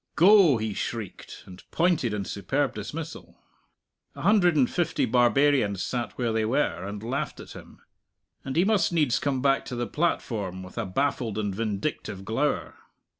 "Go!" 0.15 0.57
he 0.57 0.73
shrieked, 0.73 1.43
and 1.45 1.61
pointed 1.69 2.11
in 2.11 2.25
superb 2.25 2.73
dismissal. 2.73 3.37
A 4.15 4.23
hundred 4.23 4.55
and 4.55 4.67
fifty 4.67 5.05
barbarians 5.05 5.83
sat 5.83 6.17
where 6.17 6.33
they 6.33 6.43
were, 6.43 6.83
and 6.87 7.03
laughed 7.03 7.39
at 7.39 7.51
him; 7.51 7.79
and 8.43 8.55
he 8.55 8.65
must 8.65 8.91
needs 8.91 9.19
come 9.19 9.43
back 9.43 9.63
to 9.65 9.75
the 9.75 9.85
platform, 9.85 10.63
with 10.63 10.79
a 10.79 10.87
baffled 10.87 11.37
and 11.37 11.53
vindictive 11.53 12.25
glower. 12.25 12.77